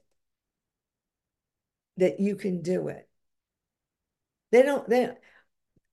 that 1.98 2.19
you 2.19 2.36
can 2.36 2.63
do 2.63 2.88
it. 2.88 3.07
They 4.51 4.63
don't 4.63 4.88
then 4.88 5.15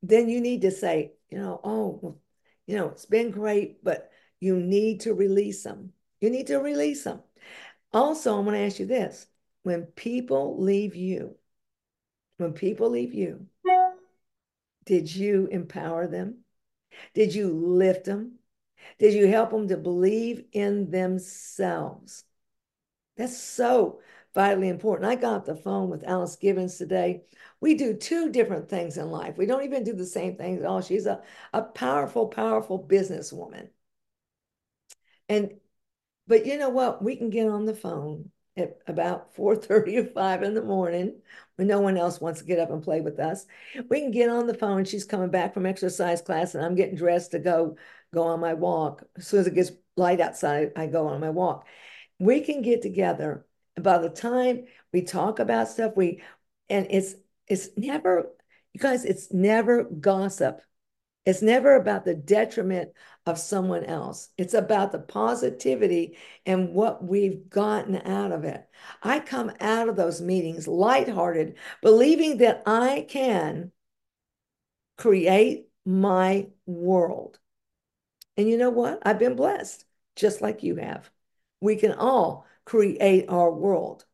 then 0.02 0.28
you 0.28 0.40
need 0.40 0.62
to 0.62 0.70
say, 0.70 1.12
you 1.30 1.38
know, 1.38 1.60
oh, 1.64 2.18
you 2.66 2.76
know, 2.76 2.88
it's 2.88 3.06
been 3.06 3.30
great, 3.30 3.82
but 3.82 4.10
you 4.40 4.56
need 4.56 5.00
to 5.00 5.14
release 5.14 5.62
them. 5.62 5.92
You 6.20 6.30
need 6.30 6.48
to 6.48 6.58
release 6.58 7.04
them. 7.04 7.22
Also, 7.92 8.36
I'm 8.36 8.44
going 8.44 8.56
to 8.56 8.66
ask 8.66 8.78
you 8.78 8.86
this. 8.86 9.26
When 9.62 9.84
people 9.84 10.62
leave 10.62 10.94
you, 10.94 11.36
when 12.36 12.52
people 12.52 12.90
leave 12.90 13.14
you, 13.14 13.46
did 14.84 15.14
you 15.14 15.48
empower 15.50 16.06
them? 16.06 16.44
Did 17.14 17.34
you 17.34 17.52
lift 17.52 18.04
them? 18.04 18.38
Did 18.98 19.14
you 19.14 19.26
help 19.26 19.50
them 19.50 19.68
to 19.68 19.76
believe 19.76 20.44
in 20.52 20.90
themselves? 20.90 22.24
That's 23.16 23.36
so 23.36 24.00
vitally 24.38 24.68
important. 24.68 25.10
I 25.10 25.16
got 25.16 25.34
off 25.40 25.46
the 25.46 25.56
phone 25.56 25.90
with 25.90 26.04
Alice 26.06 26.36
Gibbons 26.36 26.78
today. 26.78 27.24
We 27.60 27.74
do 27.74 27.92
two 27.92 28.30
different 28.30 28.68
things 28.68 28.96
in 28.96 29.10
life. 29.10 29.36
We 29.36 29.46
don't 29.46 29.64
even 29.64 29.82
do 29.82 29.94
the 29.94 30.06
same 30.06 30.36
things 30.36 30.60
at 30.60 30.66
all. 30.66 30.80
She's 30.80 31.06
a, 31.06 31.20
a 31.52 31.62
powerful, 31.62 32.28
powerful 32.28 32.78
businesswoman. 32.80 33.68
And 35.28 35.58
but 36.28 36.46
you 36.46 36.56
know 36.56 36.68
what? 36.68 37.02
We 37.02 37.16
can 37.16 37.30
get 37.30 37.48
on 37.48 37.64
the 37.66 37.74
phone 37.74 38.30
at 38.56 38.78
about 38.86 39.34
4:30 39.34 39.96
or 39.98 40.04
5 40.04 40.44
in 40.44 40.54
the 40.54 40.62
morning 40.62 41.20
when 41.56 41.66
no 41.66 41.80
one 41.80 41.96
else 41.96 42.20
wants 42.20 42.38
to 42.40 42.46
get 42.46 42.60
up 42.60 42.70
and 42.70 42.80
play 42.82 43.00
with 43.00 43.18
us. 43.18 43.44
We 43.90 44.00
can 44.00 44.12
get 44.12 44.30
on 44.30 44.46
the 44.46 44.54
phone. 44.54 44.84
She's 44.84 45.04
coming 45.04 45.30
back 45.30 45.52
from 45.52 45.66
exercise 45.66 46.22
class 46.22 46.54
and 46.54 46.64
I'm 46.64 46.76
getting 46.76 46.94
dressed 46.96 47.32
to 47.32 47.40
go 47.40 47.76
go 48.14 48.22
on 48.22 48.38
my 48.38 48.54
walk. 48.54 49.02
As 49.16 49.26
soon 49.26 49.40
as 49.40 49.48
it 49.48 49.54
gets 49.56 49.72
light 49.96 50.20
outside, 50.20 50.74
I 50.76 50.86
go 50.86 51.08
on 51.08 51.20
my 51.20 51.30
walk. 51.30 51.66
We 52.20 52.42
can 52.42 52.62
get 52.62 52.82
together. 52.82 53.46
By 53.82 53.98
the 53.98 54.10
time 54.10 54.64
we 54.92 55.02
talk 55.02 55.38
about 55.38 55.68
stuff, 55.68 55.92
we 55.96 56.22
and 56.68 56.86
it's 56.90 57.14
it's 57.46 57.70
never, 57.76 58.30
you 58.72 58.80
guys, 58.80 59.04
it's 59.04 59.32
never 59.32 59.84
gossip. 59.84 60.60
It's 61.24 61.42
never 61.42 61.76
about 61.76 62.06
the 62.06 62.14
detriment 62.14 62.92
of 63.26 63.38
someone 63.38 63.84
else. 63.84 64.30
It's 64.38 64.54
about 64.54 64.92
the 64.92 64.98
positivity 64.98 66.16
and 66.46 66.72
what 66.72 67.04
we've 67.04 67.50
gotten 67.50 67.96
out 67.96 68.32
of 68.32 68.44
it. 68.44 68.66
I 69.02 69.20
come 69.20 69.52
out 69.60 69.90
of 69.90 69.96
those 69.96 70.22
meetings 70.22 70.66
lighthearted, 70.66 71.56
believing 71.82 72.38
that 72.38 72.62
I 72.64 73.04
can 73.08 73.72
create 74.96 75.68
my 75.84 76.48
world. 76.64 77.38
And 78.38 78.48
you 78.48 78.56
know 78.56 78.70
what? 78.70 79.00
I've 79.02 79.18
been 79.18 79.36
blessed, 79.36 79.84
just 80.16 80.40
like 80.40 80.62
you 80.62 80.76
have. 80.76 81.10
We 81.60 81.76
can 81.76 81.92
all 81.92 82.46
create 82.68 83.24
our 83.30 83.50
world. 83.50 84.04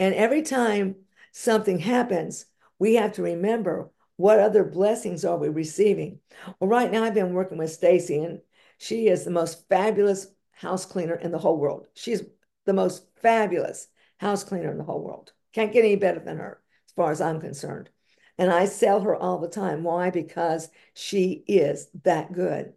And 0.00 0.16
every 0.16 0.42
time 0.42 0.96
something 1.30 1.78
happens, 1.78 2.44
we 2.80 2.96
have 2.96 3.12
to 3.12 3.22
remember 3.22 3.92
what 4.16 4.40
other 4.40 4.64
blessings 4.64 5.24
are 5.24 5.38
we 5.38 5.48
receiving. 5.48 6.18
Well, 6.58 6.68
right 6.68 6.90
now 6.90 7.04
I've 7.04 7.14
been 7.14 7.34
working 7.34 7.56
with 7.56 7.70
Stacy, 7.70 8.18
and 8.18 8.40
she 8.78 9.06
is 9.06 9.24
the 9.24 9.30
most 9.30 9.68
fabulous 9.68 10.26
house 10.50 10.84
cleaner 10.84 11.14
in 11.14 11.30
the 11.30 11.38
whole 11.38 11.56
world. 11.56 11.86
She's 11.94 12.24
the 12.64 12.72
most 12.72 13.06
fabulous 13.22 13.86
house 14.18 14.42
cleaner 14.42 14.72
in 14.72 14.78
the 14.78 14.84
whole 14.84 15.02
world. 15.04 15.32
Can't 15.52 15.72
get 15.72 15.84
any 15.84 15.94
better 15.94 16.18
than 16.18 16.38
her, 16.38 16.60
as 16.88 16.92
far 16.94 17.12
as 17.12 17.20
I'm 17.20 17.40
concerned. 17.40 17.90
And 18.38 18.50
I 18.50 18.66
sell 18.66 19.02
her 19.02 19.14
all 19.14 19.38
the 19.38 19.48
time. 19.48 19.84
Why? 19.84 20.10
Because 20.10 20.68
she 20.94 21.44
is 21.46 21.88
that 22.02 22.32
good. 22.32 22.72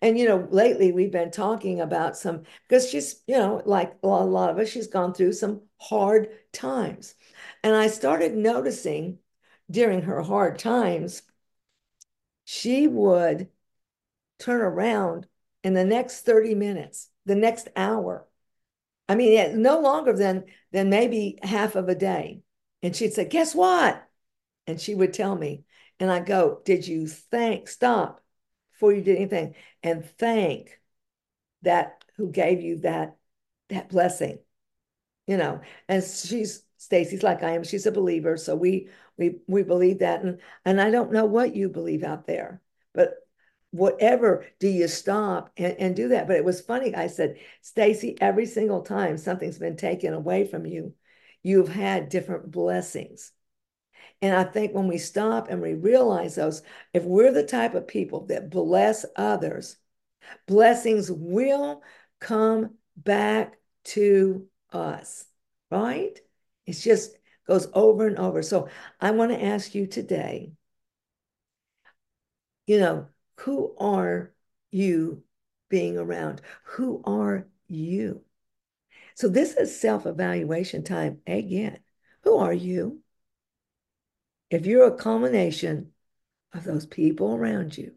And, 0.00 0.18
you 0.18 0.26
know, 0.26 0.46
lately 0.50 0.92
we've 0.92 1.12
been 1.12 1.30
talking 1.30 1.80
about 1.80 2.16
some, 2.16 2.44
because 2.68 2.88
she's, 2.88 3.22
you 3.26 3.36
know, 3.36 3.62
like 3.66 3.94
a 4.02 4.06
lot, 4.06 4.50
of 4.50 4.58
us, 4.58 4.68
she's 4.68 4.86
gone 4.86 5.12
through 5.12 5.32
some 5.32 5.62
hard 5.78 6.28
times. 6.52 7.14
And 7.62 7.74
I 7.74 7.88
started 7.88 8.34
noticing 8.34 9.18
during 9.70 10.02
her 10.02 10.22
hard 10.22 10.58
times, 10.58 11.22
she 12.44 12.86
would 12.86 13.48
turn 14.38 14.60
around 14.60 15.26
in 15.62 15.74
the 15.74 15.84
next 15.84 16.22
30 16.22 16.54
minutes, 16.54 17.08
the 17.26 17.34
next 17.34 17.68
hour. 17.76 18.26
I 19.08 19.14
mean, 19.14 19.62
no 19.62 19.80
longer 19.80 20.12
than, 20.12 20.44
than 20.72 20.88
maybe 20.88 21.38
half 21.42 21.76
of 21.76 21.88
a 21.88 21.94
day. 21.94 22.42
And 22.82 22.94
she'd 22.94 23.12
say, 23.12 23.24
Guess 23.26 23.54
what? 23.54 24.02
And 24.66 24.80
she 24.80 24.94
would 24.94 25.12
tell 25.12 25.34
me, 25.36 25.64
and 26.00 26.10
I 26.10 26.20
go, 26.20 26.60
Did 26.64 26.86
you 26.86 27.06
think, 27.06 27.68
stop 27.68 28.22
before 28.76 28.92
you 28.92 29.02
did 29.02 29.16
anything. 29.16 29.54
And 29.82 30.04
thank 30.18 30.78
that 31.62 32.04
who 32.16 32.30
gave 32.30 32.60
you 32.60 32.78
that 32.80 33.16
that 33.68 33.88
blessing 33.88 34.38
you 35.26 35.36
know. 35.36 35.60
And 35.88 36.02
she's 36.04 36.62
stacy's 36.76 37.22
like 37.22 37.42
i 37.42 37.50
am. 37.52 37.64
She's 37.64 37.86
a 37.86 37.92
believer. 37.92 38.36
So 38.36 38.54
we 38.54 38.88
we 39.16 39.38
we 39.46 39.62
believe 39.62 40.00
that. 40.00 40.22
And 40.22 40.40
and 40.64 40.80
i 40.80 40.90
don't 40.90 41.12
know 41.12 41.24
what 41.24 41.56
you 41.56 41.68
believe 41.68 42.02
out 42.04 42.26
there 42.26 42.60
but 42.94 43.14
whatever 43.70 44.46
do 44.58 44.68
you 44.68 44.88
stop 44.88 45.50
and, 45.56 45.76
and 45.78 45.96
do 45.96 46.08
that? 46.08 46.26
But 46.26 46.36
it 46.36 46.44
was 46.44 46.60
funny. 46.60 46.94
I 46.94 47.08
said 47.08 47.38
stacy 47.60 48.16
every 48.20 48.46
single 48.46 48.82
time 48.82 49.18
something's 49.18 49.58
been 49.58 49.76
taken 49.76 50.14
away 50.14 50.46
from 50.46 50.66
you 50.66 50.94
you've 51.42 51.68
had 51.68 52.08
different 52.08 52.50
blessings 52.50 53.32
and 54.22 54.34
I 54.34 54.44
think 54.44 54.74
when 54.74 54.88
we 54.88 54.98
stop 54.98 55.48
and 55.50 55.60
we 55.60 55.74
realize 55.74 56.34
those, 56.34 56.62
if 56.92 57.04
we're 57.04 57.32
the 57.32 57.44
type 57.44 57.74
of 57.74 57.86
people 57.86 58.26
that 58.26 58.50
bless 58.50 59.04
others, 59.14 59.76
blessings 60.46 61.10
will 61.10 61.82
come 62.20 62.74
back 62.96 63.58
to 63.84 64.46
us, 64.72 65.26
right? 65.70 66.18
It 66.64 66.72
just 66.72 67.16
goes 67.46 67.68
over 67.74 68.06
and 68.06 68.18
over. 68.18 68.42
So 68.42 68.68
I 69.00 69.10
want 69.10 69.32
to 69.32 69.44
ask 69.44 69.74
you 69.74 69.86
today, 69.86 70.52
you 72.66 72.80
know, 72.80 73.06
who 73.40 73.76
are 73.78 74.32
you 74.70 75.22
being 75.68 75.98
around? 75.98 76.40
Who 76.64 77.02
are 77.04 77.46
you? 77.68 78.22
So 79.14 79.28
this 79.28 79.54
is 79.54 79.78
self-evaluation 79.78 80.84
time 80.84 81.20
again. 81.26 81.78
Who 82.24 82.38
are 82.38 82.52
you? 82.52 83.02
If 84.50 84.66
you're 84.66 84.86
a 84.86 84.96
culmination 84.96 85.92
of 86.54 86.64
those 86.64 86.86
people 86.86 87.34
around 87.34 87.76
you 87.76 87.92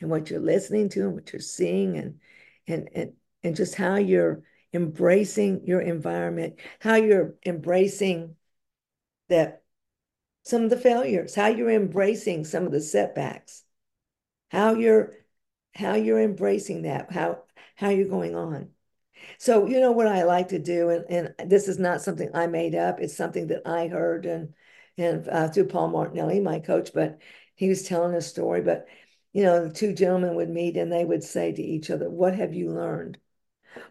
and 0.00 0.10
what 0.10 0.30
you're 0.30 0.40
listening 0.40 0.88
to 0.90 1.02
and 1.02 1.14
what 1.14 1.32
you're 1.32 1.40
seeing 1.40 1.96
and 1.96 2.18
and 2.66 2.88
and, 2.94 3.12
and 3.42 3.56
just 3.56 3.74
how 3.74 3.96
you're 3.96 4.42
embracing 4.72 5.66
your 5.66 5.80
environment, 5.80 6.56
how 6.80 6.94
you're 6.94 7.34
embracing 7.44 8.36
that 9.28 9.62
some 10.44 10.62
of 10.64 10.70
the 10.70 10.76
failures, 10.76 11.34
how 11.34 11.48
you're 11.48 11.70
embracing 11.70 12.44
some 12.44 12.64
of 12.66 12.72
the 12.72 12.80
setbacks, 12.80 13.64
how 14.50 14.74
you're 14.74 15.12
how 15.74 15.94
you're 15.94 16.20
embracing 16.20 16.82
that, 16.82 17.12
how 17.12 17.42
how 17.76 17.88
you're 17.90 18.08
going 18.08 18.34
on. 18.34 18.70
So 19.38 19.66
you 19.66 19.80
know 19.80 19.92
what 19.92 20.06
I 20.06 20.24
like 20.24 20.48
to 20.48 20.58
do, 20.58 20.90
and, 20.90 21.34
and 21.38 21.50
this 21.50 21.68
is 21.68 21.78
not 21.78 22.00
something 22.00 22.30
I 22.34 22.46
made 22.46 22.74
up, 22.74 23.00
it's 23.00 23.16
something 23.16 23.48
that 23.48 23.62
I 23.66 23.88
heard 23.88 24.26
and 24.26 24.54
and 25.00 25.28
uh, 25.28 25.48
through 25.48 25.68
Paul 25.68 25.88
Martinelli, 25.88 26.40
my 26.40 26.60
coach, 26.60 26.90
but 26.94 27.18
he 27.54 27.68
was 27.68 27.84
telling 27.84 28.14
a 28.14 28.20
story. 28.20 28.60
But, 28.60 28.86
you 29.32 29.42
know, 29.42 29.66
the 29.66 29.72
two 29.72 29.94
gentlemen 29.94 30.34
would 30.36 30.50
meet 30.50 30.76
and 30.76 30.92
they 30.92 31.04
would 31.04 31.24
say 31.24 31.52
to 31.52 31.62
each 31.62 31.90
other, 31.90 32.10
What 32.10 32.34
have 32.34 32.54
you 32.54 32.70
learned? 32.70 33.18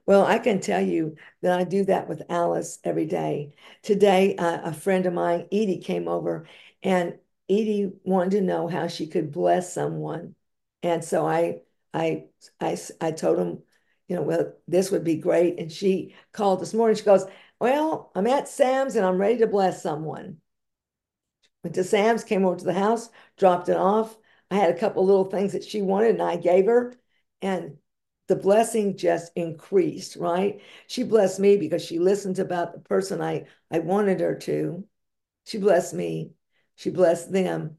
Well, 0.06 0.26
I 0.26 0.40
can 0.40 0.60
tell 0.60 0.82
you 0.82 1.16
that 1.42 1.58
I 1.58 1.64
do 1.64 1.86
that 1.86 2.10
with 2.10 2.24
Alice 2.30 2.80
every 2.84 3.06
day. 3.06 3.54
Today, 3.82 4.36
uh, 4.36 4.70
a 4.70 4.74
friend 4.74 5.06
of 5.06 5.14
mine, 5.14 5.48
Edie, 5.52 5.80
came 5.80 6.08
over 6.08 6.48
and 6.84 7.18
Edie 7.50 7.92
wanted 8.04 8.32
to 8.32 8.42
know 8.42 8.68
how 8.68 8.88
she 8.88 9.08
could 9.08 9.32
bless 9.32 9.74
someone. 9.74 10.36
And 10.84 11.04
so 11.04 11.26
I, 11.26 11.62
I, 11.94 12.26
I, 12.60 12.78
I 13.02 13.12
told 13.12 13.40
him, 13.40 13.64
you 14.08 14.16
know, 14.16 14.22
well, 14.24 14.54
this 14.68 14.92
would 14.92 15.04
be 15.04 15.16
great. 15.16 15.60
And 15.60 15.72
she 15.72 16.16
called 16.34 16.60
this 16.60 16.74
morning. 16.74 16.98
She 16.98 17.04
goes, 17.04 17.26
Well, 17.60 18.12
I'm 18.16 18.28
at 18.28 18.48
Sam's 18.48 18.96
and 18.96 19.06
I'm 19.06 19.18
ready 19.18 19.38
to 19.40 19.48
bless 19.48 19.82
someone. 19.82 20.38
Went 21.64 21.76
to 21.76 21.84
Sam's, 21.84 22.24
came 22.24 22.46
over 22.46 22.58
to 22.58 22.66
the 22.66 22.74
house, 22.74 23.10
dropped 23.38 23.70
it 23.70 23.78
off. 23.78 24.18
I 24.52 24.56
had 24.56 24.74
a 24.74 24.80
couple 24.80 25.06
little 25.06 25.26
things 25.26 25.54
that 25.54 25.64
she 25.64 25.82
wanted 25.82 26.12
and 26.12 26.22
I 26.22 26.38
gave 26.38 26.66
her. 26.66 26.94
And 27.42 27.78
the 28.28 28.36
blessing 28.36 28.96
just 28.98 29.32
increased, 29.36 30.16
right? 30.16 30.62
She 30.88 31.04
blessed 31.04 31.40
me 31.40 31.58
because 31.58 31.84
she 31.84 32.00
listened 32.00 32.40
about 32.40 32.74
the 32.74 32.80
person 32.80 33.22
I, 33.22 33.46
I 33.72 33.80
wanted 33.80 34.20
her 34.22 34.36
to. 34.36 34.86
She 35.46 35.58
blessed 35.58 35.94
me. 35.94 36.32
she 36.76 36.92
blessed 36.92 37.32
them. 37.32 37.78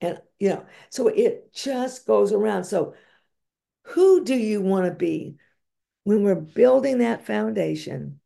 And, 0.00 0.20
you 0.38 0.50
know, 0.50 0.66
so 0.90 1.08
it 1.08 1.52
just 1.54 2.06
goes 2.06 2.32
around. 2.32 2.64
So, 2.64 2.94
who 3.84 4.24
do 4.24 4.34
you 4.36 4.60
want 4.60 4.84
to 4.86 4.92
be 4.92 5.36
when 6.04 6.22
we're 6.22 6.34
building 6.34 6.98
that 6.98 7.26
foundation? 7.26 8.20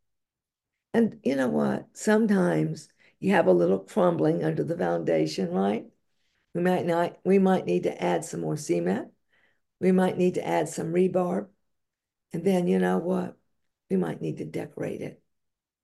And 0.92 1.20
you 1.22 1.36
know 1.36 1.48
what? 1.48 1.86
Sometimes 1.92 2.88
you 3.20 3.32
have 3.32 3.46
a 3.46 3.52
little 3.52 3.78
crumbling 3.78 4.42
under 4.42 4.64
the 4.64 4.76
foundation, 4.76 5.50
right? 5.50 5.86
We 6.54 6.62
might 6.62 6.86
not, 6.86 7.18
we 7.24 7.38
might 7.38 7.66
need 7.66 7.84
to 7.84 8.02
add 8.02 8.24
some 8.24 8.40
more 8.40 8.56
cement. 8.56 9.08
We 9.80 9.92
might 9.92 10.18
need 10.18 10.34
to 10.34 10.46
add 10.46 10.68
some 10.68 10.92
rebar. 10.92 11.46
And 12.32 12.44
then 12.44 12.66
you 12.66 12.78
know 12.78 12.98
what? 12.98 13.36
We 13.88 13.96
might 13.96 14.20
need 14.20 14.38
to 14.38 14.44
decorate 14.44 15.00
it. 15.00 15.22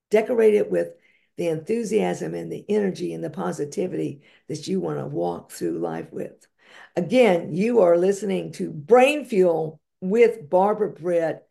Decorate 0.09 0.55
it 0.55 0.69
with 0.69 0.89
the 1.37 1.47
enthusiasm 1.47 2.33
and 2.33 2.51
the 2.51 2.65
energy 2.67 3.13
and 3.13 3.23
the 3.23 3.29
positivity 3.29 4.21
that 4.47 4.67
you 4.67 4.79
want 4.79 4.99
to 4.99 5.05
walk 5.05 5.51
through 5.51 5.79
life 5.79 6.11
with. 6.11 6.47
Again, 6.95 7.53
you 7.53 7.81
are 7.81 7.97
listening 7.97 8.51
to 8.53 8.71
Brain 8.71 9.23
Fuel 9.25 9.79
with 10.01 10.49
Barbara 10.49 10.89
Britt, 10.91 11.47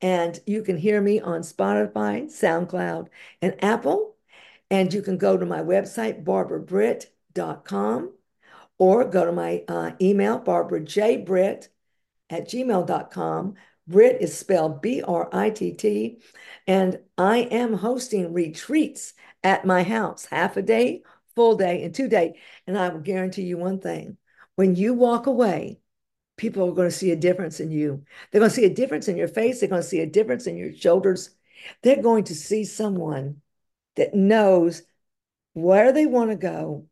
and 0.00 0.38
you 0.46 0.62
can 0.62 0.76
hear 0.76 1.00
me 1.00 1.20
on 1.20 1.40
Spotify, 1.40 2.24
SoundCloud, 2.24 3.08
and 3.40 3.62
Apple. 3.64 4.11
And 4.72 4.92
you 4.92 5.02
can 5.02 5.18
go 5.18 5.36
to 5.36 5.44
my 5.44 5.60
website, 5.60 6.24
barbarabritt.com, 6.24 8.12
or 8.78 9.04
go 9.04 9.26
to 9.26 9.32
my 9.32 9.64
uh, 9.68 9.90
email, 10.00 10.40
barbarajbritt 10.40 11.68
at 12.30 12.48
gmail.com. 12.48 13.54
Britt 13.86 14.22
is 14.22 14.34
spelled 14.36 14.80
B 14.80 15.02
R 15.02 15.28
I 15.30 15.50
T 15.50 15.74
T. 15.74 16.22
And 16.66 17.00
I 17.18 17.40
am 17.40 17.74
hosting 17.74 18.32
retreats 18.32 19.12
at 19.44 19.66
my 19.66 19.82
house, 19.82 20.24
half 20.24 20.56
a 20.56 20.62
day, 20.62 21.02
full 21.34 21.56
day, 21.56 21.82
and 21.82 21.94
two 21.94 22.08
day. 22.08 22.40
And 22.66 22.78
I 22.78 22.88
will 22.88 23.00
guarantee 23.00 23.42
you 23.42 23.58
one 23.58 23.78
thing 23.78 24.16
when 24.54 24.74
you 24.74 24.94
walk 24.94 25.26
away, 25.26 25.80
people 26.38 26.70
are 26.70 26.74
going 26.74 26.88
to 26.88 26.96
see 26.96 27.10
a 27.10 27.16
difference 27.16 27.60
in 27.60 27.70
you. 27.70 28.04
They're 28.30 28.40
going 28.40 28.50
to 28.50 28.56
see 28.56 28.64
a 28.64 28.74
difference 28.74 29.06
in 29.08 29.18
your 29.18 29.28
face. 29.28 29.60
They're 29.60 29.68
going 29.68 29.82
to 29.82 29.88
see 29.88 30.00
a 30.00 30.06
difference 30.06 30.46
in 30.46 30.56
your 30.56 30.74
shoulders. 30.74 31.28
They're 31.82 32.00
going 32.00 32.24
to 32.24 32.34
see 32.34 32.64
someone 32.64 33.41
that 33.96 34.14
knows 34.14 34.82
where 35.54 35.92
they 35.92 36.06
want 36.06 36.30
to 36.30 36.36
go 36.36 36.86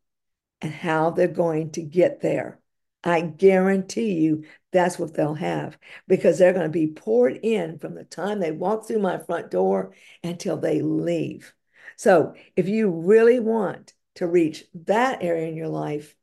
and 0.61 0.73
how 0.73 1.11
they're 1.11 1.29
going 1.29 1.71
to 1.73 1.83
get 1.83 2.21
there. 2.21 2.61
I 3.03 3.23
guarantee 3.23 4.13
you 4.13 4.45
that's 4.73 4.99
what 4.99 5.15
they'll 5.15 5.35
have 5.35 5.79
because 6.07 6.39
they're 6.39 6.53
going 6.53 6.67
to 6.67 6.69
be 6.69 6.89
poured 6.89 7.39
in 7.43 7.79
from 7.79 7.95
the 7.95 8.05
time 8.05 8.41
they 8.41 8.53
walk 8.53 8.87
through 8.87 8.99
my 8.99 9.19
front 9.19 9.51
door 9.51 9.95
until 10.23 10.59
they 10.59 10.83
leave. 10.83 11.55
So 11.97 12.35
if 12.57 12.69
you 12.69 12.91
really 12.91 13.41
want 13.41 13.95
to 14.17 14.27
reach 14.27 14.65
that 14.85 15.23
area 15.23 15.49
in 15.49 15.57
your 15.57 15.69
life, 15.69 16.15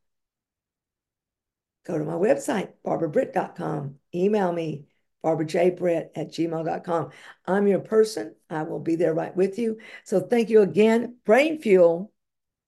go 1.86 1.98
to 1.98 2.04
my 2.04 2.14
website, 2.14 2.74
barbarabritt.com. 2.86 3.96
Email 4.14 4.52
me, 4.52 4.86
barbarajbritt 5.24 6.10
at 6.16 6.30
gmail.com. 6.30 7.10
I'm 7.46 7.68
your 7.68 7.80
person. 7.80 8.36
I 8.50 8.64
will 8.64 8.80
be 8.80 8.96
there 8.96 9.14
right 9.14 9.36
with 9.36 9.60
you. 9.60 9.80
So 10.04 10.20
thank 10.20 10.50
you 10.50 10.62
again. 10.62 11.18
Brain 11.26 11.62
Fuel 11.62 12.12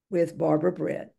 with 0.09 0.37
Barbara 0.37 0.71
Britt. 0.71 1.13